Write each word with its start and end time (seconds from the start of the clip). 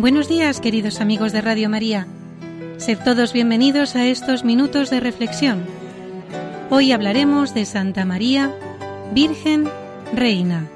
Buenos 0.00 0.30
días, 0.30 0.62
queridos 0.62 1.02
amigos 1.02 1.30
de 1.30 1.42
Radio 1.42 1.68
María. 1.68 2.06
Sed 2.78 2.96
todos 3.04 3.34
bienvenidos 3.34 3.96
a 3.96 4.06
estos 4.06 4.44
minutos 4.44 4.88
de 4.88 4.98
reflexión. 4.98 5.62
Hoy 6.70 6.92
hablaremos 6.92 7.52
de 7.52 7.66
Santa 7.66 8.06
María, 8.06 8.50
Virgen, 9.12 9.68
Reina. 10.14 10.70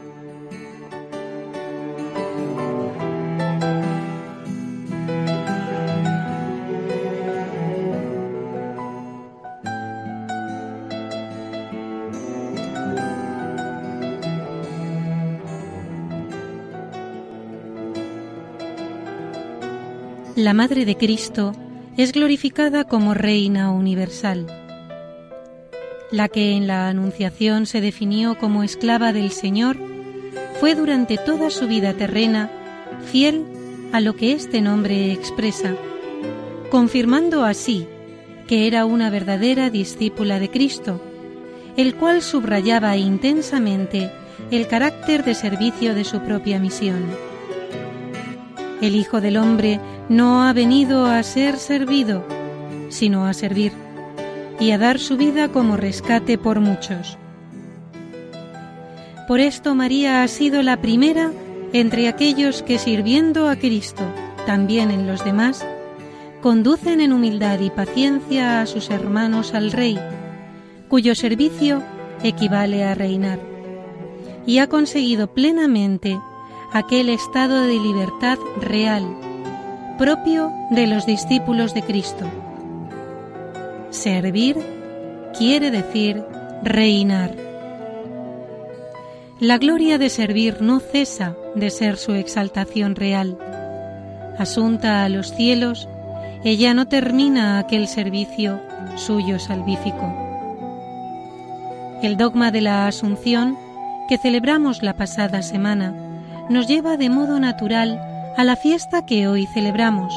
La 20.45 20.53
Madre 20.53 20.84
de 20.84 20.95
Cristo 20.95 21.55
es 21.97 22.12
glorificada 22.12 22.84
como 22.84 23.14
Reina 23.14 23.70
Universal. 23.70 24.47
La 26.11 26.28
que 26.28 26.53
en 26.53 26.67
la 26.67 26.91
Anunciación 26.91 27.64
se 27.64 27.81
definió 27.81 28.37
como 28.37 28.62
esclava 28.62 29.15
del 29.15 29.31
Señor, 29.31 29.78
fue 30.61 30.75
durante 30.75 31.17
toda 31.17 31.48
su 31.48 31.67
vida 31.67 31.95
terrena 31.95 32.50
fiel 33.11 33.42
a 33.95 34.03
lo 34.03 34.17
que 34.17 34.33
este 34.33 34.61
nombre 34.61 35.12
expresa, 35.12 35.77
confirmando 36.70 37.42
así 37.42 37.87
que 38.47 38.67
era 38.67 38.84
una 38.84 39.09
verdadera 39.09 39.70
discípula 39.70 40.41
de 40.41 40.50
Cristo, 40.50 41.00
el 41.78 41.95
cual 41.95 42.20
subrayaba 42.20 42.98
intensamente 42.98 44.11
el 44.50 44.67
carácter 44.69 45.25
de 45.25 45.34
servicio 45.34 45.95
de 45.95 46.05
su 46.05 46.20
propia 46.20 46.59
misión. 46.59 47.03
El 48.83 48.95
Hijo 48.95 49.22
del 49.22 49.39
Hombre 49.39 49.81
no 50.08 50.42
ha 50.42 50.52
venido 50.52 51.06
a 51.06 51.22
ser 51.22 51.56
servido, 51.56 52.24
sino 52.91 53.27
a 53.27 53.33
servir, 53.33 53.72
y 54.60 54.70
a 54.70 54.78
dar 54.78 54.98
su 54.98 55.16
vida 55.16 55.48
como 55.48 55.77
rescate 55.77 56.38
por 56.38 56.60
muchos. 56.60 57.19
Por 59.27 59.41
esto 59.41 59.75
María 59.75 60.22
ha 60.22 60.28
sido 60.28 60.62
la 60.62 60.80
primera 60.80 61.32
entre 61.72 62.08
aquellos 62.08 62.62
que 62.62 62.78
sirviendo 62.78 63.48
a 63.48 63.56
Cristo, 63.56 64.05
también 64.47 64.91
en 64.91 65.06
los 65.06 65.25
demás, 65.25 65.66
conducen 66.42 67.00
en 67.00 67.12
humildad 67.12 67.58
y 67.60 67.70
paciencia 67.70 68.60
a 68.60 68.66
sus 68.66 68.91
hermanos 68.91 69.55
al 69.55 69.72
Rey, 69.72 69.98
cuyo 70.88 71.14
servicio 71.14 71.82
equivale 72.22 72.84
a 72.84 72.94
reinar, 72.94 73.41
y 74.47 74.58
ha 74.58 74.69
conseguido 74.69 75.32
plenamente 75.32 76.20
aquel 76.70 77.08
estado 77.08 77.62
de 77.62 77.80
libertad 77.80 78.38
real, 78.60 79.23
propio 79.97 80.53
de 80.71 80.87
los 80.87 81.06
discípulos 81.06 81.75
de 81.75 81.82
Cristo. 81.82 82.27
Servir 83.91 84.56
quiere 85.37 85.71
decir 85.71 86.22
reinar. 86.62 87.32
La 89.41 89.59
gloria 89.59 89.99
de 89.99 90.10
servir 90.10 90.62
no 90.62 90.81
cesa 90.81 91.37
de 91.54 91.71
ser 91.71 91.97
su 91.97 92.12
exaltación 92.12 92.97
real. 92.97 93.38
Asunta 94.38 95.04
a 95.04 95.09
los 95.09 95.33
cielos, 95.34 95.88
ella 96.44 96.75
no 96.75 96.87
termina 96.87 97.59
aquel 97.59 97.88
servicio 97.88 98.60
suyo 98.97 99.38
salvífico. 99.38 100.12
El 102.03 102.16
dogma 102.16 102.50
de 102.50 102.60
la 102.60 102.87
Asunción, 102.87 103.56
que 104.09 104.19
celebramos 104.19 104.83
la 104.83 104.94
pasada 104.97 105.43
semana, 105.43 105.94
nos 106.50 106.66
lleva 106.66 106.97
de 106.97 107.10
modo 107.10 107.41
natural 107.41 108.13
a 108.37 108.43
la 108.43 108.56
fiesta 108.56 109.06
que 109.06 109.28
hoy 109.28 109.47
celebramos, 109.47 110.12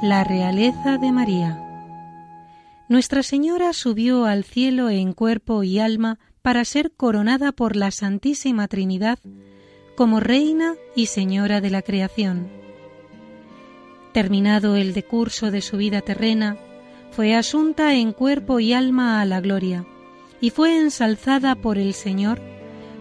la 0.00 0.22
realeza 0.22 0.98
de 0.98 1.10
María. 1.10 1.60
Nuestra 2.88 3.24
Señora 3.24 3.72
subió 3.72 4.26
al 4.26 4.44
cielo 4.44 4.88
en 4.88 5.12
cuerpo 5.12 5.64
y 5.64 5.80
alma 5.80 6.20
para 6.42 6.64
ser 6.64 6.92
coronada 6.92 7.50
por 7.50 7.74
la 7.74 7.90
Santísima 7.90 8.68
Trinidad 8.68 9.18
como 9.96 10.20
Reina 10.20 10.74
y 10.94 11.06
Señora 11.06 11.60
de 11.60 11.70
la 11.70 11.82
creación. 11.82 12.48
Terminado 14.12 14.76
el 14.76 14.94
decurso 14.94 15.50
de 15.50 15.60
su 15.60 15.76
vida 15.76 16.02
terrena, 16.02 16.56
fue 17.10 17.34
asunta 17.34 17.94
en 17.94 18.12
cuerpo 18.12 18.60
y 18.60 18.72
alma 18.72 19.20
a 19.20 19.24
la 19.24 19.40
gloria, 19.40 19.84
y 20.40 20.50
fue 20.50 20.78
ensalzada 20.78 21.56
por 21.56 21.78
el 21.78 21.94
Señor 21.94 22.40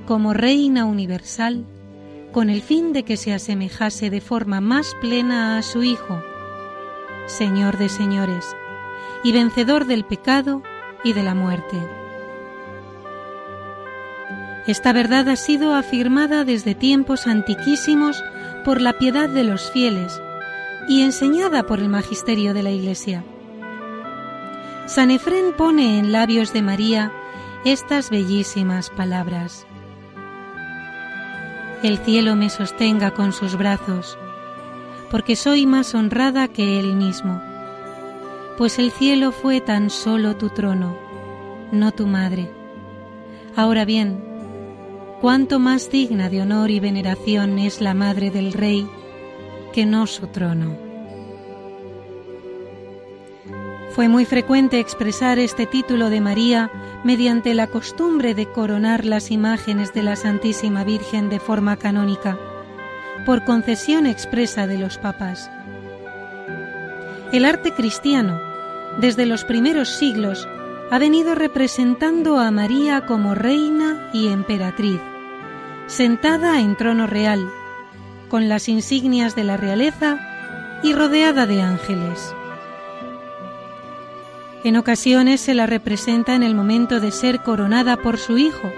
como 0.08 0.34
Reina 0.34 0.86
universal 0.86 1.68
con 2.34 2.50
el 2.50 2.62
fin 2.62 2.92
de 2.92 3.04
que 3.04 3.16
se 3.16 3.32
asemejase 3.32 4.10
de 4.10 4.20
forma 4.20 4.60
más 4.60 4.96
plena 5.00 5.58
a 5.58 5.62
su 5.62 5.84
Hijo, 5.84 6.22
Señor 7.28 7.78
de 7.78 7.88
señores, 7.88 8.44
y 9.24 9.32
vencedor 9.32 9.86
del 9.86 10.04
pecado 10.04 10.62
y 11.06 11.14
de 11.14 11.24
la 11.24 11.36
muerte. 11.36 11.78
Esta 14.68 14.92
verdad 14.94 15.30
ha 15.30 15.36
sido 15.36 15.74
afirmada 15.74 16.44
desde 16.44 16.74
tiempos 16.74 17.28
antiquísimos 17.28 18.22
por 18.66 18.82
la 18.82 18.98
piedad 18.98 19.30
de 19.30 19.44
los 19.44 19.72
fieles 19.72 20.20
y 20.90 21.02
enseñada 21.02 21.64
por 21.64 21.80
el 21.80 21.88
magisterio 21.88 22.54
de 22.54 22.64
la 22.64 22.72
Iglesia. 22.72 23.24
San 24.88 25.12
Efrén 25.12 25.54
pone 25.56 26.00
en 26.00 26.12
labios 26.12 26.52
de 26.52 26.62
María 26.62 27.12
estas 27.64 28.10
bellísimas 28.10 28.90
palabras 28.90 29.66
el 31.84 31.98
cielo 31.98 32.36
me 32.36 32.50
sostenga 32.50 33.12
con 33.12 33.34
sus 33.34 33.58
brazos, 33.58 34.18
porque 35.12 35.36
soy 35.36 35.66
más 35.66 35.94
honrada 35.94 36.48
que 36.48 36.80
él 36.80 36.96
mismo, 36.96 37.42
pues 38.58 38.80
el 38.80 38.92
cielo 38.92 39.32
fue 39.32 39.62
tan 39.62 39.90
solo 39.90 40.36
tu 40.38 40.50
trono, 40.50 40.96
no 41.72 41.92
tu 41.92 42.08
madre. 42.08 42.50
Ahora 43.56 43.84
bien, 43.84 44.24
cuánto 45.22 45.60
más 45.60 45.92
digna 45.92 46.30
de 46.30 46.42
honor 46.42 46.72
y 46.72 46.80
veneración 46.80 47.60
es 47.60 47.82
la 47.82 47.94
madre 47.94 48.32
del 48.32 48.54
rey 48.54 48.88
que 49.74 49.86
no 49.86 50.08
su 50.08 50.28
trono. 50.28 50.83
Fue 53.94 54.08
muy 54.08 54.26
frecuente 54.26 54.80
expresar 54.80 55.38
este 55.38 55.68
título 55.68 56.10
de 56.10 56.20
María 56.20 56.72
mediante 57.04 57.54
la 57.54 57.68
costumbre 57.68 58.34
de 58.34 58.52
coronar 58.52 59.06
las 59.06 59.30
imágenes 59.30 59.94
de 59.94 60.02
la 60.02 60.16
Santísima 60.16 60.84
Virgen 60.84 61.30
de 61.30 61.40
forma 61.40 61.78
canónica, 61.78 62.40
por 63.24 63.44
concesión 63.46 64.08
expresa 64.08 64.66
de 64.66 64.80
los 64.80 64.98
papas. 64.98 65.52
El 67.32 67.46
arte 67.46 67.72
cristiano, 67.72 68.42
desde 69.00 69.28
los 69.28 69.44
primeros 69.44 69.90
siglos, 69.90 70.48
ha 70.90 70.98
venido 70.98 71.36
representando 71.36 72.40
a 72.40 72.50
María 72.50 73.06
como 73.06 73.36
reina 73.36 74.10
y 74.12 74.30
emperatriz, 74.30 75.02
sentada 75.86 76.60
en 76.62 76.76
trono 76.76 77.06
real, 77.06 77.48
con 78.28 78.50
las 78.50 78.70
insignias 78.70 79.36
de 79.36 79.44
la 79.44 79.56
realeza 79.56 80.18
y 80.82 80.94
rodeada 80.94 81.46
de 81.46 81.62
ángeles. 81.62 82.34
En 84.64 84.78
ocasiones 84.78 85.42
se 85.42 85.54
la 85.54 85.66
representa 85.66 86.36
en 86.36 86.42
el 86.42 86.56
momento 86.56 87.02
de 87.02 87.12
ser 87.12 87.42
coronada 87.42 87.98
por 87.98 88.18
su 88.18 88.38
hijo, 88.38 88.72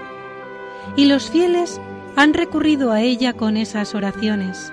y 0.96 1.04
los 1.04 1.30
fieles 1.30 1.80
han 2.16 2.34
recurrido 2.34 2.90
a 2.90 3.02
ella 3.02 3.34
con 3.34 3.56
esas 3.56 3.94
oraciones. 3.94 4.72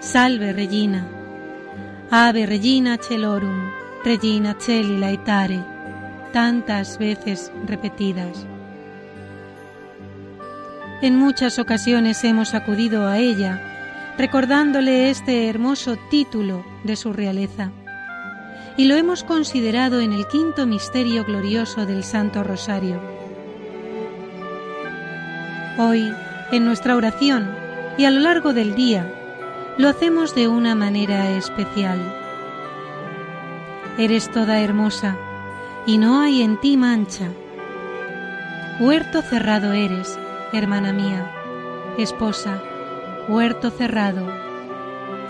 Salve 0.00 0.52
Regina, 0.52 1.06
Ave 2.10 2.44
Regina 2.44 2.98
Celorum, 2.98 3.70
Regina 4.04 4.54
Celi 4.58 4.98
Laetare, 4.98 5.64
tantas 6.30 6.98
veces 6.98 7.50
repetidas. 7.66 8.46
En 11.00 11.16
muchas 11.16 11.58
ocasiones 11.58 12.22
hemos 12.24 12.52
acudido 12.52 13.06
a 13.06 13.16
ella, 13.16 14.14
recordándole 14.18 15.08
este 15.08 15.48
hermoso 15.48 15.96
título 16.10 16.66
de 16.84 16.96
su 16.96 17.14
realeza 17.14 17.72
y 18.76 18.86
lo 18.86 18.96
hemos 18.96 19.22
considerado 19.24 20.00
en 20.00 20.12
el 20.12 20.26
quinto 20.26 20.66
misterio 20.66 21.24
glorioso 21.24 21.84
del 21.86 22.04
Santo 22.04 22.42
Rosario. 22.42 23.00
Hoy, 25.78 26.12
en 26.50 26.64
nuestra 26.64 26.96
oración 26.96 27.54
y 27.98 28.04
a 28.04 28.10
lo 28.10 28.20
largo 28.20 28.52
del 28.52 28.74
día, 28.74 29.12
lo 29.78 29.88
hacemos 29.88 30.34
de 30.34 30.48
una 30.48 30.74
manera 30.74 31.30
especial. 31.30 31.98
Eres 33.98 34.30
toda 34.30 34.60
hermosa 34.60 35.16
y 35.86 35.98
no 35.98 36.20
hay 36.20 36.42
en 36.42 36.58
ti 36.60 36.76
mancha. 36.76 37.28
Huerto 38.80 39.22
cerrado 39.22 39.72
eres, 39.72 40.18
hermana 40.52 40.92
mía, 40.92 41.30
esposa, 41.98 42.62
huerto 43.28 43.70
cerrado, 43.70 44.26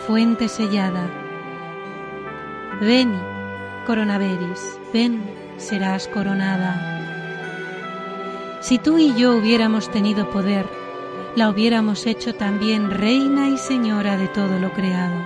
fuente 0.07 0.49
sellada. 0.49 1.09
Ven 2.81 3.32
coronaveris, 3.87 4.79
ven, 4.93 5.23
serás 5.57 6.09
coronada. 6.09 6.89
Si 8.61 8.79
tú 8.79 8.99
y 8.99 9.15
yo 9.15 9.37
hubiéramos 9.37 9.91
tenido 9.91 10.31
poder 10.31 10.67
la 11.35 11.49
hubiéramos 11.49 12.07
hecho 12.07 12.35
también 12.35 12.91
reina 12.91 13.49
y 13.49 13.57
señora 13.57 14.17
de 14.17 14.29
todo 14.29 14.59
lo 14.59 14.73
creado. 14.73 15.17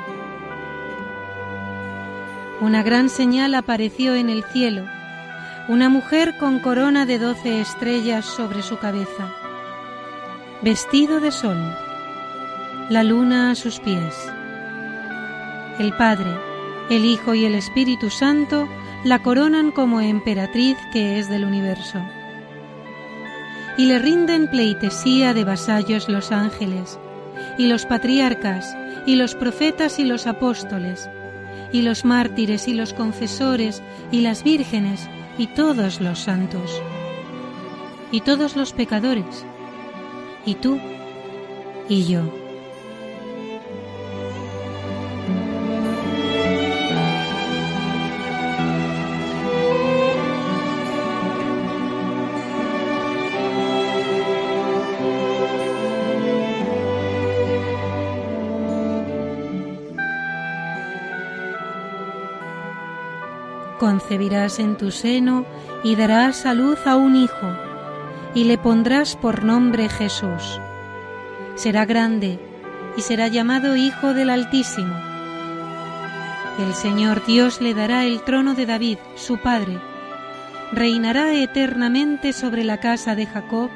Una 2.61 2.83
gran 2.83 3.09
señal 3.11 3.55
apareció 3.55 4.15
en 4.15 4.31
el 4.31 4.45
cielo, 4.45 4.85
una 5.69 5.89
mujer 5.89 6.37
con 6.39 6.61
corona 6.61 7.07
de 7.07 7.19
doce 7.19 7.61
estrellas 7.61 8.25
sobre 8.25 8.63
su 8.63 8.79
cabeza, 8.79 9.29
vestido 10.63 11.21
de 11.21 11.33
sol, 11.33 11.59
la 12.89 13.03
luna 13.03 13.51
a 13.51 13.55
sus 13.57 13.81
pies. 13.81 14.15
El 15.79 15.93
Padre, 15.93 16.31
el 16.91 17.05
Hijo 17.05 17.35
y 17.35 17.45
el 17.45 17.55
Espíritu 17.55 18.11
Santo 18.11 18.69
la 19.05 19.23
coronan 19.23 19.71
como 19.71 20.01
emperatriz 20.01 20.77
que 20.93 21.19
es 21.19 21.29
del 21.29 21.45
universo 21.45 22.01
y 23.77 23.87
le 23.87 23.99
rinden 23.99 24.49
pleitesía 24.49 25.35
de 25.35 25.45
vasallos 25.45 26.09
los 26.09 26.33
ángeles, 26.33 26.99
y 27.59 27.67
los 27.67 27.85
patriarcas, 27.85 28.77
y 29.07 29.17
los 29.17 29.35
profetas 29.35 29.99
y 29.99 30.05
los 30.05 30.27
apóstoles, 30.27 31.09
y 31.73 31.83
los 31.83 32.05
mártires 32.05 32.69
y 32.69 32.75
los 32.75 32.93
confesores, 32.95 33.83
y 34.11 34.21
las 34.21 34.43
vírgenes, 34.43 35.09
y 35.37 35.49
todos 35.49 36.01
los 36.01 36.21
santos, 36.21 36.83
y 38.11 38.21
todos 38.23 38.57
los 38.57 38.73
pecadores, 38.73 39.45
y 40.47 40.55
tú 40.55 40.79
y 41.89 42.05
yo. 42.05 42.46
Concebirás 64.07 64.61
en 64.61 64.77
tu 64.77 64.93
seno 64.93 65.45
y 65.83 65.97
darás 65.97 66.47
a 66.47 66.55
luz 66.55 66.87
a 66.87 66.95
un 66.95 67.17
hijo, 67.17 67.49
y 68.37 68.45
le 68.45 68.57
pondrás 68.57 69.17
por 69.17 69.43
nombre 69.43 69.89
Jesús. 69.89 70.61
Será 71.57 71.85
grande 71.87 72.39
y 72.97 73.01
será 73.01 73.27
llamado 73.27 73.75
Hijo 73.75 74.15
del 74.15 74.31
Altísimo. 74.31 74.95
El 76.61 76.73
Señor 76.73 77.27
Dios 77.27 77.61
le 77.61 77.75
dará 77.75 78.05
el 78.05 78.23
trono 78.23 78.55
de 78.55 78.67
David, 78.67 78.99
su 79.17 79.39
padre. 79.39 79.77
Reinará 80.71 81.35
eternamente 81.35 82.33
sobre 82.33 82.63
la 82.63 82.79
casa 82.79 83.17
de 83.17 83.27
Jacob, 83.27 83.71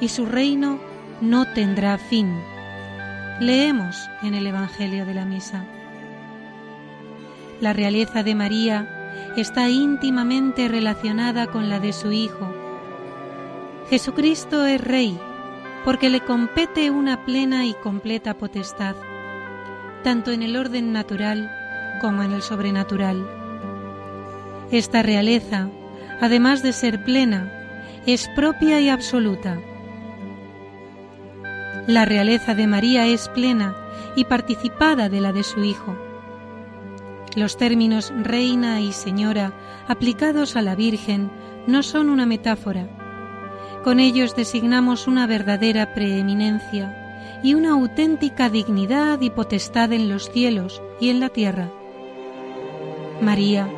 y 0.00 0.08
su 0.08 0.26
reino 0.26 0.80
no 1.20 1.44
tendrá 1.44 1.98
fin. 1.98 2.36
Leemos 3.38 4.10
en 4.24 4.34
el 4.34 4.44
Evangelio 4.44 5.06
de 5.06 5.14
la 5.14 5.24
Misa. 5.24 5.64
La 7.60 7.72
realeza 7.72 8.24
de 8.24 8.34
María 8.34 8.98
está 9.36 9.68
íntimamente 9.68 10.68
relacionada 10.68 11.46
con 11.46 11.68
la 11.68 11.80
de 11.80 11.92
su 11.92 12.12
Hijo. 12.12 12.52
Jesucristo 13.88 14.64
es 14.66 14.80
Rey 14.80 15.18
porque 15.84 16.10
le 16.10 16.20
compete 16.20 16.90
una 16.90 17.24
plena 17.24 17.66
y 17.66 17.74
completa 17.74 18.34
potestad, 18.34 18.94
tanto 20.04 20.30
en 20.30 20.42
el 20.42 20.56
orden 20.56 20.92
natural 20.92 21.50
como 22.00 22.22
en 22.22 22.32
el 22.32 22.42
sobrenatural. 22.42 23.26
Esta 24.70 25.02
realeza, 25.02 25.68
además 26.20 26.62
de 26.62 26.72
ser 26.72 27.04
plena, 27.04 27.52
es 28.06 28.28
propia 28.34 28.80
y 28.80 28.88
absoluta. 28.88 29.58
La 31.86 32.04
realeza 32.04 32.54
de 32.54 32.66
María 32.66 33.06
es 33.06 33.28
plena 33.28 33.76
y 34.14 34.24
participada 34.24 35.08
de 35.08 35.20
la 35.20 35.32
de 35.32 35.42
su 35.42 35.64
Hijo. 35.64 36.11
Los 37.34 37.56
términos 37.56 38.12
reina 38.16 38.80
y 38.80 38.92
señora 38.92 39.52
aplicados 39.88 40.54
a 40.56 40.62
la 40.62 40.74
Virgen 40.74 41.30
no 41.66 41.82
son 41.82 42.10
una 42.10 42.26
metáfora. 42.26 42.88
Con 43.84 44.00
ellos 44.00 44.36
designamos 44.36 45.06
una 45.06 45.26
verdadera 45.26 45.94
preeminencia 45.94 46.98
y 47.42 47.54
una 47.54 47.70
auténtica 47.70 48.50
dignidad 48.50 49.20
y 49.20 49.30
potestad 49.30 49.92
en 49.92 50.08
los 50.08 50.30
cielos 50.30 50.82
y 51.00 51.08
en 51.08 51.20
la 51.20 51.30
tierra. 51.30 51.70
María, 53.20 53.68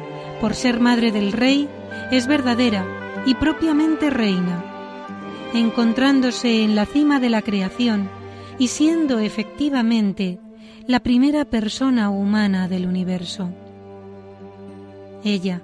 por 0.40 0.54
ser 0.54 0.80
madre 0.80 1.12
del 1.12 1.32
Rey, 1.32 1.68
es 2.10 2.26
verdadera 2.26 2.84
y 3.24 3.34
propiamente 3.34 4.10
reina, 4.10 4.64
encontrándose 5.54 6.62
en 6.62 6.74
la 6.74 6.86
cima 6.86 7.20
de 7.20 7.30
la 7.30 7.40
creación 7.40 8.10
y 8.58 8.68
siendo 8.68 9.20
efectivamente 9.20 10.38
la 10.86 11.00
primera 11.00 11.46
persona 11.46 12.10
humana 12.10 12.68
del 12.68 12.86
universo. 12.86 13.48
Ella, 15.24 15.62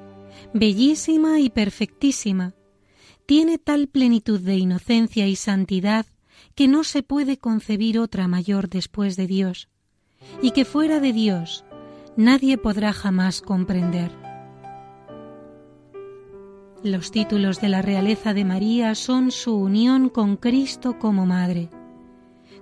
bellísima 0.55 1.41
y 1.41 1.51
perfectísima, 1.51 2.55
tiene 3.27 3.59
tal 3.59 3.89
plenitud 3.89 4.41
de 4.41 4.57
inocencia 4.57 5.27
y 5.27 5.37
santidad 5.37 6.07
que 6.55 6.69
no 6.69 6.85
se 6.85 7.03
puede 7.03 7.37
concebir 7.37 7.99
otra 7.99 8.29
mayor 8.29 8.71
después 8.71 9.17
de 9.17 9.27
Dios, 9.27 9.69
y 10.41 10.53
que 10.53 10.65
fuera 10.65 11.01
de 11.01 11.13
Dios 11.13 11.65
nadie 12.17 12.57
podrá 12.57 12.95
jamás 12.95 13.43
comprender. 13.43 14.11
Los 16.83 17.11
títulos 17.11 17.61
de 17.61 17.69
la 17.69 17.83
realeza 17.83 18.33
de 18.33 18.47
María 18.47 18.95
son 18.95 19.31
su 19.31 19.55
unión 19.55 20.09
con 20.09 20.39
Cristo 20.39 20.99
como 20.99 21.27
Madre, 21.27 21.69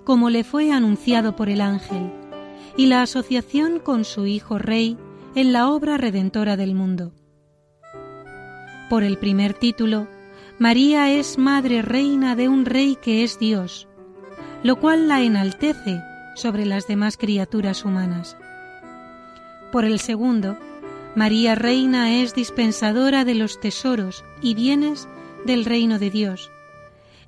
como 0.03 0.29
le 0.29 0.43
fue 0.43 0.73
anunciado 0.73 1.37
por 1.37 1.49
el 1.49 1.61
ángel, 1.61 2.11
y 2.79 2.87
la 2.87 3.03
asociación 3.03 3.81
con 3.81 4.05
su 4.05 4.27
Hijo 4.27 4.57
Rey 4.57 4.97
en 5.35 5.53
la 5.53 5.69
obra 5.69 5.97
redentora 5.97 6.57
del 6.57 6.77
mundo. 6.77 7.13
Por 8.89 9.03
el 9.03 9.19
primer 9.19 9.53
título, 9.53 10.07
María 10.61 11.11
es 11.11 11.39
Madre 11.39 11.83
Reina 11.83 12.37
de 12.37 12.49
un 12.49 12.65
Rey 12.65 12.97
que 13.03 13.25
es 13.25 13.41
Dios, 13.41 13.89
lo 14.63 14.77
cual 14.77 15.09
la 15.09 15.23
enaltece 15.23 16.01
sobre 16.37 16.67
las 16.67 16.87
demás 16.87 17.17
criaturas 17.17 17.85
humanas. 17.85 18.37
Por 19.73 19.85
el 19.85 19.99
segundo, 19.99 20.57
María 21.17 21.57
Reina 21.57 22.23
es 22.23 22.33
dispensadora 22.33 23.25
de 23.25 23.35
los 23.35 23.59
tesoros 23.59 24.25
y 24.41 24.55
bienes 24.55 25.09
del 25.45 25.65
reino 25.65 25.99
de 25.99 26.11
Dios, 26.11 26.49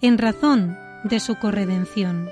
en 0.01 0.17
razón 0.17 0.79
de 1.03 1.19
su 1.19 1.35
corredención 1.41 2.31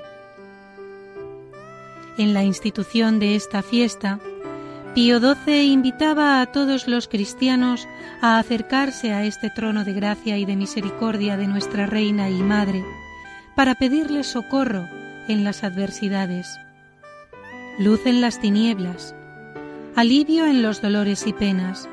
en 2.19 2.33
la 2.33 2.43
institución 2.43 3.17
de 3.17 3.35
esta 3.35 3.63
fiesta, 3.63 4.19
Pío 4.93 5.19
XII 5.19 5.63
invitaba 5.63 6.41
a 6.41 6.47
todos 6.47 6.85
los 6.85 7.07
cristianos 7.07 7.87
a 8.21 8.39
acercarse 8.39 9.13
a 9.13 9.23
este 9.23 9.49
trono 9.49 9.85
de 9.85 9.93
gracia 9.93 10.37
y 10.37 10.43
de 10.43 10.57
misericordia 10.57 11.37
de 11.37 11.47
nuestra 11.47 11.85
Reina 11.85 12.29
y 12.29 12.43
Madre, 12.43 12.83
para 13.55 13.75
pedirle 13.75 14.25
socorro 14.25 14.85
en 15.29 15.45
las 15.45 15.63
adversidades, 15.63 16.59
luz 17.79 18.05
en 18.05 18.19
las 18.19 18.41
tinieblas, 18.41 19.15
alivio 19.95 20.45
en 20.45 20.61
los 20.61 20.81
dolores 20.81 21.25
y 21.25 21.31
penas, 21.31 21.87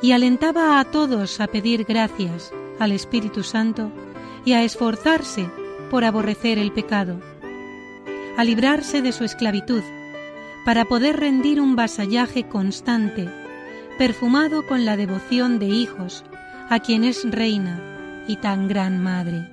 y 0.00 0.12
alentaba 0.12 0.78
a 0.78 0.84
todos 0.84 1.40
a 1.40 1.48
pedir 1.48 1.84
gracias 1.84 2.52
al 2.78 2.92
Espíritu 2.92 3.42
Santo 3.42 3.90
y 4.44 4.52
a 4.52 4.62
esforzarse 4.62 5.50
por 5.90 6.04
aborrecer 6.04 6.58
el 6.58 6.70
pecado 6.70 7.20
a 8.40 8.44
librarse 8.44 9.02
de 9.02 9.12
su 9.12 9.22
esclavitud, 9.24 9.82
para 10.64 10.86
poder 10.86 11.20
rendir 11.20 11.60
un 11.60 11.76
vasallaje 11.76 12.48
constante, 12.48 13.28
perfumado 13.98 14.66
con 14.66 14.86
la 14.86 14.96
devoción 14.96 15.58
de 15.58 15.66
hijos, 15.66 16.24
a 16.70 16.78
quien 16.78 17.04
es 17.04 17.30
reina 17.30 18.24
y 18.26 18.36
tan 18.36 18.66
gran 18.66 18.98
madre. 18.98 19.46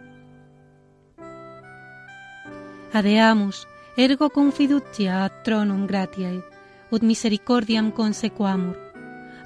Adeamus, 2.93 3.67
ergo 3.97 4.29
confidutia 4.29 5.25
ad 5.25 5.33
tronum 5.43 5.85
gratiae, 5.85 6.41
ut 6.89 7.03
misericordiam 7.03 7.91
consequamur. 7.91 8.79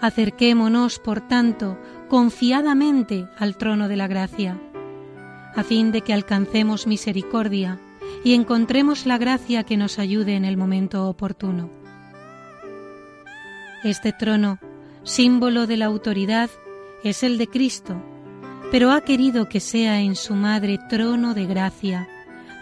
Acerquémonos, 0.02 1.00
por 1.00 1.20
tanto, 1.28 1.80
confiadamente 2.10 3.28
al 3.40 3.58
trono 3.58 3.88
de 3.88 3.96
la 3.96 4.06
gracia, 4.06 4.62
a 5.56 5.64
fin 5.64 5.92
de 5.92 6.02
que 6.02 6.14
alcancemos 6.14 6.86
misericordia 6.86 7.80
y 8.24 8.34
encontremos 8.34 9.06
la 9.06 9.18
gracia 9.18 9.64
que 9.64 9.78
nos 9.78 10.00
ayude 10.00 10.36
en 10.36 10.46
el 10.46 10.58
momento 10.58 11.08
oportuno. 11.08 11.70
Este 13.84 14.14
trono, 14.14 14.60
símbolo 15.04 15.66
de 15.66 15.78
la 15.78 15.86
autoridad, 15.86 16.50
es 17.04 17.24
el 17.24 17.38
de 17.38 17.48
Cristo, 17.48 17.96
pero 18.72 18.92
ha 18.92 19.02
querido 19.02 19.50
que 19.50 19.60
sea 19.60 20.02
en 20.02 20.16
su 20.16 20.36
madre 20.36 20.80
trono 20.88 21.34
de 21.34 21.46
gracia, 21.46 22.08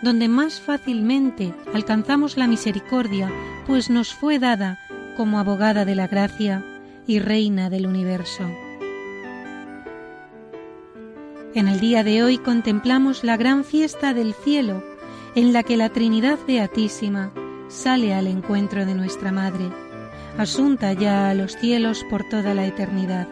donde 0.02 0.30
más 0.30 0.62
fácilmente 0.62 1.54
alcanzamos 1.74 2.38
la 2.38 2.48
misericordia, 2.48 3.30
pues 3.68 3.90
nos 3.90 4.14
fue 4.14 4.40
dada 4.40 4.80
como 5.18 5.40
abogada 5.40 5.84
de 5.84 5.96
la 5.96 6.08
gracia 6.08 6.64
y 7.06 7.20
reina 7.20 7.70
del 7.70 7.86
universo. 7.86 8.50
En 11.54 11.68
el 11.68 11.82
día 11.82 12.04
de 12.04 12.24
hoy 12.24 12.38
contemplamos 12.38 13.26
la 13.26 13.36
gran 13.36 13.66
fiesta 13.66 14.14
del 14.14 14.34
cielo 14.34 14.84
en 15.36 15.54
la 15.54 15.64
que 15.64 15.78
la 15.78 15.90
Trinidad 15.90 16.40
Beatísima 16.48 17.32
sale 17.68 18.14
al 18.14 18.28
encuentro 18.28 18.86
de 18.86 18.96
nuestra 18.96 19.32
Madre, 19.32 19.70
asunta 20.38 20.94
ya 20.94 21.30
a 21.30 21.34
los 21.34 21.56
cielos 21.56 22.06
por 22.10 22.28
toda 22.30 22.54
la 22.54 22.66
eternidad. 22.66 23.28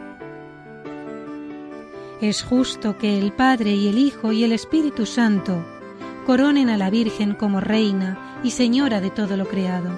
Es 2.21 2.43
justo 2.43 2.97
que 2.97 3.19
el 3.19 3.31
Padre 3.31 3.73
y 3.73 3.87
el 3.87 3.97
Hijo 3.97 4.31
y 4.31 4.43
el 4.43 4.51
Espíritu 4.51 5.05
Santo 5.05 5.63
coronen 6.25 6.69
a 6.69 6.77
la 6.77 6.89
Virgen 6.89 7.35
como 7.35 7.61
Reina 7.61 8.39
y 8.43 8.51
Señora 8.51 9.01
de 9.01 9.11
todo 9.11 9.37
lo 9.37 9.47
creado. 9.47 9.89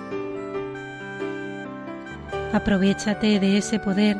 Aprovechate 2.53 3.39
de 3.39 3.57
ese 3.57 3.79
poder 3.79 4.17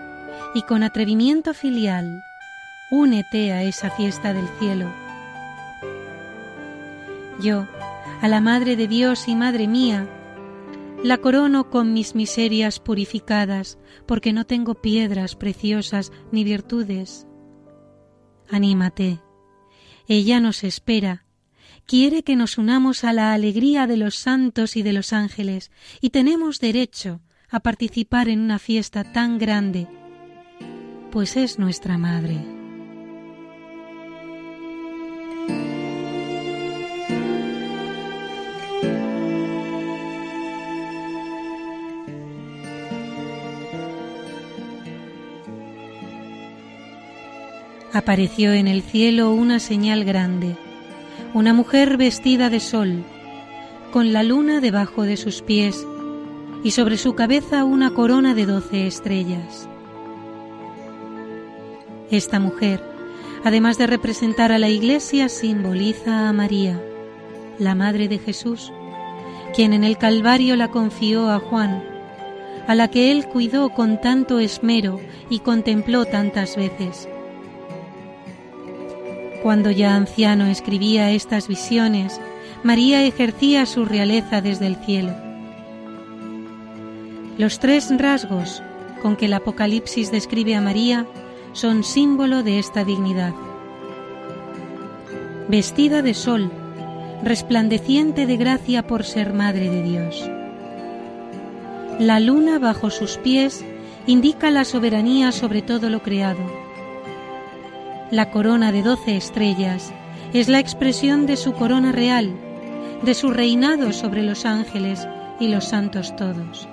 y 0.53 0.63
con 0.63 0.83
atrevimiento 0.83 1.53
filial, 1.53 2.23
únete 2.91 3.51
a 3.51 3.63
esa 3.63 3.91
fiesta 3.91 4.33
del 4.33 4.47
cielo. 4.59 4.87
Yo, 7.41 7.67
a 8.21 8.27
la 8.27 8.41
Madre 8.41 8.75
de 8.75 8.87
Dios 8.87 9.27
y 9.29 9.35
Madre 9.35 9.67
mía, 9.67 10.07
la 11.03 11.19
corono 11.19 11.69
con 11.69 11.93
mis 11.93 12.13
miserias 12.13 12.79
purificadas, 12.81 13.77
porque 14.05 14.33
no 14.33 14.45
tengo 14.45 14.75
piedras 14.75 15.35
preciosas 15.35 16.11
ni 16.31 16.43
virtudes. 16.43 17.25
Anímate, 18.49 19.21
ella 20.07 20.41
nos 20.41 20.65
espera, 20.65 21.25
quiere 21.85 22.23
que 22.23 22.35
nos 22.35 22.57
unamos 22.57 23.05
a 23.05 23.13
la 23.13 23.31
alegría 23.31 23.87
de 23.87 23.95
los 23.95 24.15
santos 24.15 24.75
y 24.75 24.83
de 24.83 24.91
los 24.91 25.13
ángeles, 25.13 25.71
y 26.01 26.09
tenemos 26.09 26.59
derecho 26.59 27.21
a 27.49 27.61
participar 27.61 28.27
en 28.27 28.41
una 28.41 28.59
fiesta 28.59 29.13
tan 29.13 29.37
grande, 29.37 29.87
pues 31.09 31.37
es 31.37 31.57
nuestra 31.57 31.97
Madre. 31.97 32.58
Apareció 47.93 48.53
en 48.53 48.67
el 48.67 48.81
cielo 48.81 49.31
una 49.31 49.59
señal 49.59 50.03
grande, 50.03 50.55
una 51.33 51.53
mujer 51.53 51.97
vestida 51.97 52.49
de 52.49 52.59
sol, 52.59 53.03
con 53.91 54.13
la 54.13 54.23
luna 54.23 54.59
debajo 54.59 55.03
de 55.03 55.17
sus 55.17 55.41
pies 55.41 55.85
y 56.63 56.71
sobre 56.71 56.97
su 56.97 57.15
cabeza 57.15 57.63
una 57.63 57.91
corona 57.91 58.35
de 58.35 58.45
doce 58.45 58.85
estrellas. 58.85 59.67
Esta 62.11 62.39
mujer, 62.39 62.83
además 63.43 63.77
de 63.77 63.87
representar 63.87 64.51
a 64.51 64.59
la 64.59 64.69
Iglesia, 64.69 65.29
simboliza 65.29 66.29
a 66.29 66.33
María, 66.33 66.81
la 67.57 67.75
Madre 67.75 68.07
de 68.07 68.19
Jesús, 68.19 68.71
quien 69.55 69.73
en 69.73 69.83
el 69.83 69.97
Calvario 69.97 70.55
la 70.55 70.69
confió 70.69 71.29
a 71.29 71.39
Juan, 71.39 71.83
a 72.67 72.75
la 72.75 72.89
que 72.89 73.11
él 73.11 73.25
cuidó 73.27 73.69
con 73.69 73.99
tanto 73.99 74.39
esmero 74.39 74.99
y 75.29 75.39
contempló 75.39 76.05
tantas 76.05 76.55
veces 76.55 77.09
cuando 79.41 79.71
ya 79.71 79.95
anciano 79.95 80.45
escribía 80.47 81.11
estas 81.11 81.47
visiones, 81.47 82.19
María 82.63 83.03
ejercía 83.03 83.65
su 83.65 83.85
realeza 83.85 84.41
desde 84.41 84.67
el 84.67 84.75
cielo. 84.75 85.13
Los 87.37 87.59
tres 87.59 87.89
rasgos 87.97 88.61
con 89.01 89.15
que 89.15 89.27
el 89.27 89.33
Apocalipsis 89.33 90.11
describe 90.11 90.55
a 90.55 90.61
María 90.61 91.05
son 91.53 91.83
símbolo 91.83 92.43
de 92.43 92.59
esta 92.59 92.83
dignidad. 92.83 93.33
Vestida 95.47 96.01
de 96.01 96.13
sol, 96.13 96.51
resplandeciente 97.23 98.25
de 98.25 98.37
gracia 98.37 98.85
por 98.85 99.05
ser 99.05 99.33
Madre 99.33 99.69
de 99.69 99.83
Dios. 99.83 100.29
La 101.97 102.19
luna 102.19 102.59
bajo 102.59 102.89
sus 102.89 103.17
pies 103.17 103.65
indica 104.05 104.51
la 104.51 104.65
soberanía 104.65 105.31
sobre 105.31 105.61
todo 105.61 105.89
lo 105.89 106.03
creado 106.03 106.58
la 108.11 108.31
corona 108.31 108.71
de 108.71 108.81
doce 108.81 109.15
estrellas 109.15 109.93
es 110.33 110.47
la 110.49 110.59
expresión 110.59 111.25
de 111.25 111.37
su 111.37 111.53
corona 111.53 111.91
real, 111.91 112.33
de 113.03 113.13
su 113.13 113.31
reinado 113.31 113.93
sobre 113.93 114.23
los 114.23 114.45
ángeles 114.45 115.07
y 115.39 115.47
los 115.47 115.65
santos 115.65 116.15
todos. 116.15 116.67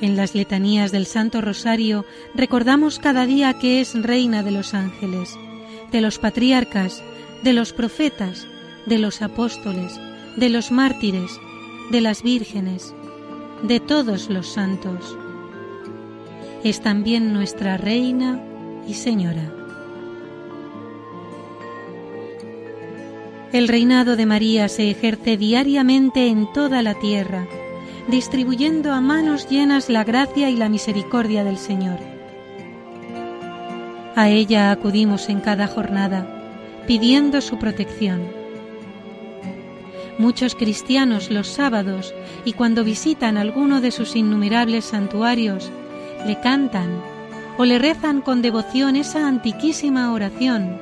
En 0.00 0.16
las 0.16 0.34
letanías 0.34 0.92
del 0.92 1.06
Santo 1.06 1.40
Rosario 1.40 2.06
recordamos 2.34 2.98
cada 2.98 3.26
día 3.26 3.54
que 3.54 3.80
es 3.80 4.00
reina 4.00 4.42
de 4.42 4.52
los 4.52 4.74
ángeles, 4.74 5.36
de 5.92 6.00
los 6.00 6.18
patriarcas, 6.18 7.02
de 7.42 7.52
los 7.52 7.72
profetas, 7.72 8.46
de 8.86 8.98
los 8.98 9.22
apóstoles, 9.22 10.00
de 10.36 10.48
los 10.48 10.70
mártires, 10.70 11.32
de 11.90 12.00
las 12.00 12.22
vírgenes, 12.22 12.94
de 13.62 13.80
todos 13.80 14.30
los 14.30 14.48
santos 14.48 15.16
es 16.64 16.80
también 16.80 17.32
nuestra 17.32 17.76
Reina 17.76 18.40
y 18.86 18.94
Señora. 18.94 19.50
El 23.52 23.66
reinado 23.66 24.16
de 24.16 24.26
María 24.26 24.68
se 24.68 24.90
ejerce 24.90 25.36
diariamente 25.36 26.28
en 26.28 26.52
toda 26.52 26.82
la 26.82 26.94
tierra, 26.94 27.46
distribuyendo 28.08 28.92
a 28.92 29.00
manos 29.00 29.48
llenas 29.48 29.88
la 29.88 30.04
gracia 30.04 30.50
y 30.50 30.56
la 30.56 30.68
misericordia 30.68 31.42
del 31.42 31.58
Señor. 31.58 31.98
A 34.14 34.28
ella 34.28 34.70
acudimos 34.70 35.28
en 35.28 35.40
cada 35.40 35.66
jornada, 35.66 36.26
pidiendo 36.86 37.40
su 37.40 37.58
protección. 37.58 38.22
Muchos 40.18 40.54
cristianos 40.54 41.30
los 41.30 41.48
sábados 41.48 42.14
y 42.44 42.52
cuando 42.52 42.84
visitan 42.84 43.36
alguno 43.36 43.80
de 43.80 43.90
sus 43.90 44.14
innumerables 44.14 44.84
santuarios 44.84 45.72
le 46.26 46.40
cantan 46.40 47.00
o 47.58 47.64
le 47.64 47.78
rezan 47.78 48.20
con 48.20 48.42
devoción 48.42 48.96
esa 48.96 49.26
antiquísima 49.26 50.12
oración. 50.12 50.78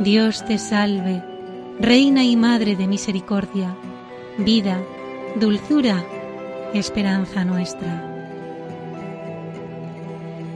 Dios 0.00 0.44
te 0.44 0.58
salve, 0.58 1.22
Reina 1.80 2.24
y 2.24 2.36
Madre 2.36 2.76
de 2.76 2.86
Misericordia, 2.86 3.74
vida, 4.38 4.78
dulzura, 5.38 6.04
esperanza 6.74 7.44
nuestra. 7.44 8.12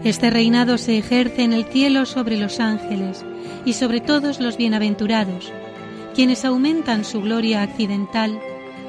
Este 0.04 0.30
reinado 0.30 0.78
se 0.78 0.96
ejerce 0.96 1.42
en 1.42 1.52
el 1.52 1.64
cielo 1.64 2.06
sobre 2.06 2.38
los 2.38 2.60
ángeles 2.60 3.25
y 3.66 3.75
sobre 3.75 4.00
todos 4.00 4.40
los 4.40 4.56
bienaventurados, 4.56 5.52
quienes 6.14 6.44
aumentan 6.44 7.04
su 7.04 7.20
gloria 7.20 7.62
accidental 7.62 8.40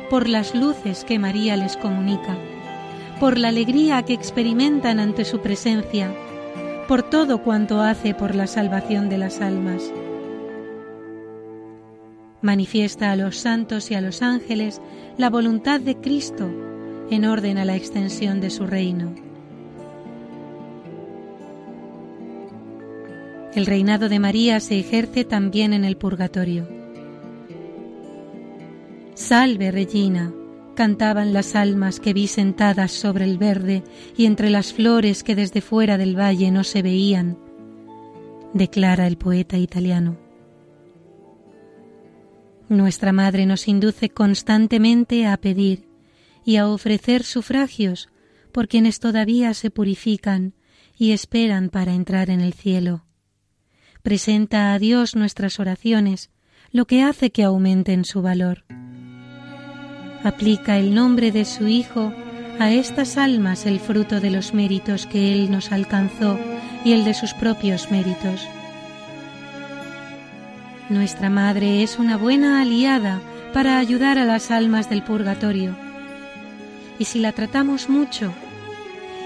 por 0.10 0.29
las 0.29 0.55
luces 0.55 1.03
que 1.03 1.19
María 1.19 1.57
les 1.57 1.75
comunica 1.75 2.38
por 3.22 3.38
la 3.38 3.50
alegría 3.50 4.01
que 4.01 4.13
experimentan 4.13 5.00
ante 5.00 5.25
su 5.25 5.42
presencia, 5.42 6.12
por 6.88 7.04
todo 7.04 7.44
cuanto 7.44 7.80
hace 7.80 8.16
por 8.16 8.34
la 8.34 8.48
salvación 8.48 9.10
de 9.10 9.20
las 9.20 9.42
almas. 9.42 9.94
Manifiesta 12.42 13.12
a 13.12 13.16
los 13.16 13.38
santos 13.38 13.92
y 13.92 13.94
a 13.94 14.01
los 14.01 14.24
ángeles 14.24 14.82
la 15.20 15.30
voluntad 15.30 15.80
de 15.80 15.98
Cristo 15.98 16.50
en 17.12 17.25
orden 17.25 17.60
a 17.60 17.66
la 17.66 17.75
extensión 17.75 18.42
de 18.42 18.50
su 18.50 18.66
reino. 18.66 19.13
El 23.54 23.68
reinado 23.68 24.10
de 24.10 24.18
María 24.18 24.60
se 24.60 24.80
ejerce 24.80 25.25
también 25.25 25.74
en 25.74 25.86
el 25.86 25.96
purgatorio. 25.96 26.68
Salve, 29.13 29.70
Regina, 29.70 30.34
cantaban 30.82 31.32
las 31.32 31.56
almas 31.56 32.00
que 32.00 32.12
vi 32.12 32.26
sentadas 32.26 32.92
sobre 32.92 33.26
el 33.26 33.38
verde 33.38 33.84
y 34.18 34.26
entre 34.26 34.50
las 34.50 34.74
flores 34.74 35.22
que 35.22 35.36
desde 35.36 35.62
fuera 35.62 36.00
del 36.00 36.20
valle 36.20 36.50
no 36.50 36.64
se 36.64 36.82
veían, 36.82 37.38
declara 38.56 39.06
el 39.06 39.16
poeta 39.16 39.60
italiano. 39.60 40.18
Nuestra 42.68 43.12
Madre 43.12 43.46
nos 43.46 43.68
induce 43.68 44.10
constantemente 44.10 45.28
a 45.28 45.38
pedir 45.38 45.88
y 46.44 46.56
a 46.56 46.68
ofrecer 46.68 47.26
sufragios 47.26 48.10
por 48.52 48.68
quienes 48.68 49.00
todavía 49.00 49.54
se 49.54 49.70
purifican 49.70 50.56
y 50.98 51.12
esperan 51.12 51.70
para 51.70 51.94
entrar 51.94 52.32
en 52.32 52.42
el 52.42 52.54
cielo. 52.54 53.06
Presenta 54.02 54.74
a 54.74 54.80
Dios 54.80 55.16
nuestras 55.16 55.60
oraciones, 55.60 56.32
lo 56.72 56.88
que 56.88 57.04
hace 57.04 57.32
que 57.32 57.44
aumenten 57.44 58.04
su 58.04 58.24
valor 58.24 58.66
aplica 60.24 60.78
el 60.78 60.94
nombre 60.94 61.32
de 61.32 61.46
su 61.46 61.68
Hijo 61.68 62.13
a 62.60 62.72
estas 62.72 63.18
almas 63.18 63.66
el 63.66 63.80
fruto 63.80 64.20
de 64.20 64.30
los 64.30 64.54
méritos 64.54 65.08
que 65.08 65.34
Él 65.34 65.51
nos 65.51 65.72
alcanzó 65.72 66.40
y 66.86 66.94
el 66.94 67.04
de 67.06 67.13
sus 67.13 67.34
propios 67.34 67.90
méritos. 67.92 68.48
Nuestra 70.90 71.30
Madre 71.30 71.84
es 71.84 71.98
una 72.00 72.18
buena 72.18 72.62
aliada 72.62 73.22
para 73.54 73.80
ayudar 73.80 74.18
a 74.18 74.25
las 74.25 74.51
almas 74.51 74.90
del 74.90 75.04
purgatorio. 75.04 75.75
Y 77.00 77.06
si 77.06 77.20
la 77.20 77.32
tratamos 77.32 77.90
mucho, 77.90 78.34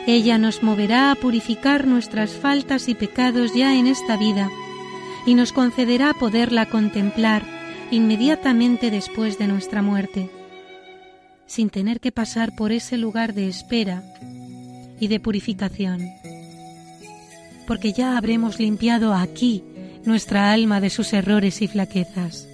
ella 0.08 0.38
nos 0.38 0.62
moverá 0.62 1.12
a 1.12 1.16
purificar 1.16 1.88
nuestras 1.88 2.32
faltas 2.34 2.88
y 2.88 2.96
pecados 2.96 3.54
ya 3.56 3.76
en 3.76 3.88
esta 3.88 4.18
vida 4.18 4.50
y 5.26 5.34
nos 5.34 5.52
concederá 5.52 6.14
poderla 6.14 6.68
contemplar 6.68 7.44
inmediatamente 7.92 8.92
después 8.92 9.38
de 9.40 9.48
nuestra 9.48 9.82
muerte, 9.82 10.30
sin 11.48 11.70
tener 11.70 12.00
que 12.00 12.12
pasar 12.12 12.56
por 12.56 12.72
ese 12.72 12.98
lugar 12.98 13.34
de 13.34 13.48
espera 13.48 14.04
y 15.00 15.08
de 15.08 15.20
purificación, 15.20 16.02
porque 17.68 17.94
ya 17.94 18.18
habremos 18.18 18.60
limpiado 18.60 19.14
aquí 19.14 19.64
nuestra 20.06 20.52
alma 20.52 20.82
de 20.82 20.90
sus 20.90 21.14
errores 21.14 21.62
y 21.62 21.68
flaquezas. 21.68 22.48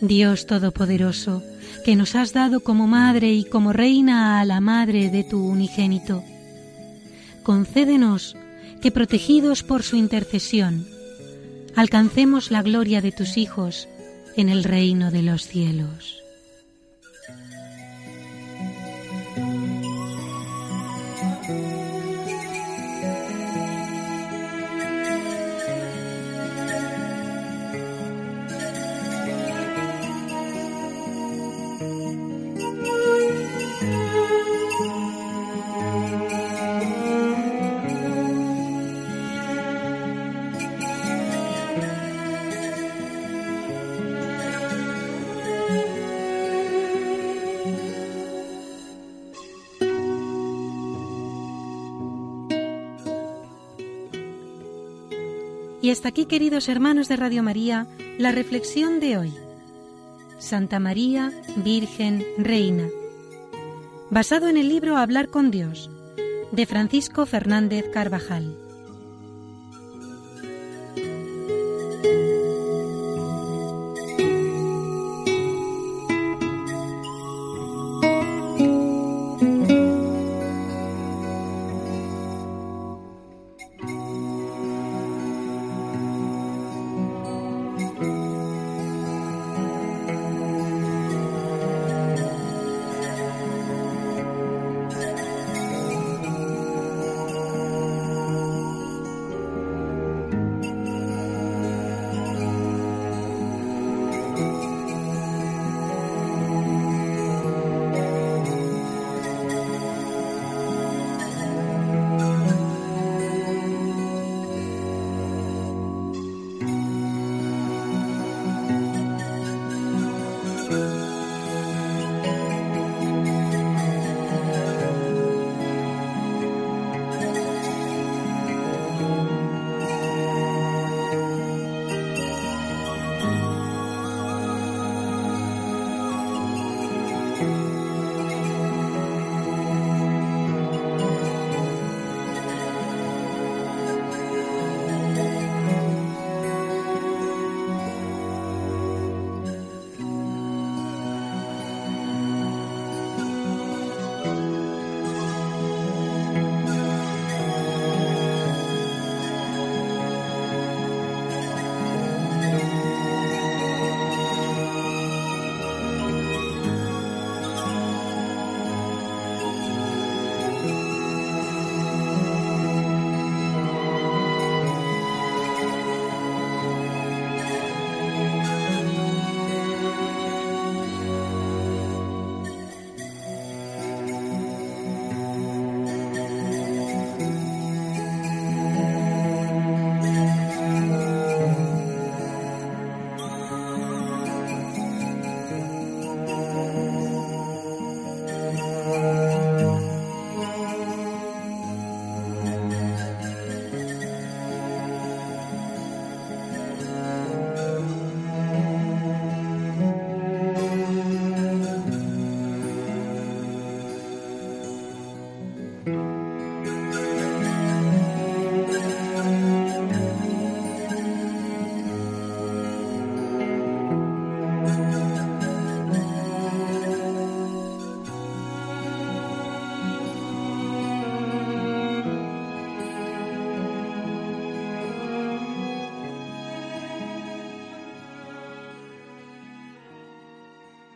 Dios 0.00 0.46
Todopoderoso, 0.46 1.42
que 1.84 1.94
nos 1.94 2.14
has 2.14 2.32
dado 2.32 2.60
como 2.60 2.86
madre 2.86 3.32
y 3.32 3.44
como 3.44 3.72
reina 3.72 4.40
a 4.40 4.44
la 4.44 4.60
madre 4.60 5.10
de 5.10 5.24
tu 5.24 5.44
unigénito, 5.44 6.24
concédenos 7.42 8.34
que 8.80 8.90
protegidos 8.90 9.62
por 9.62 9.82
su 9.82 9.96
intercesión, 9.96 10.86
alcancemos 11.76 12.50
la 12.50 12.62
gloria 12.62 13.00
de 13.00 13.12
tus 13.12 13.36
hijos 13.36 13.88
en 14.36 14.48
el 14.48 14.64
reino 14.64 15.10
de 15.10 15.22
los 15.22 15.46
cielos. 15.46 16.19
Y 55.82 55.90
hasta 55.90 56.08
aquí, 56.08 56.26
queridos 56.26 56.68
hermanos 56.68 57.08
de 57.08 57.16
Radio 57.16 57.42
María, 57.42 57.86
la 58.18 58.32
reflexión 58.32 59.00
de 59.00 59.16
hoy. 59.16 59.32
Santa 60.38 60.78
María, 60.78 61.32
Virgen, 61.56 62.24
Reina. 62.36 62.86
Basado 64.10 64.48
en 64.48 64.58
el 64.58 64.68
libro 64.68 64.98
Hablar 64.98 65.28
con 65.28 65.50
Dios, 65.50 65.90
de 66.52 66.66
Francisco 66.66 67.24
Fernández 67.24 67.86
Carvajal. 67.90 68.59